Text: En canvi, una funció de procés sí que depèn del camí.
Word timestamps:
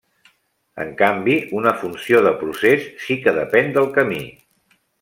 En 0.85 0.93
canvi, 1.01 1.35
una 1.59 1.73
funció 1.83 2.21
de 2.29 2.31
procés 2.41 2.89
sí 3.05 3.19
que 3.27 3.35
depèn 3.39 3.71
del 3.77 3.91
camí. 3.99 4.21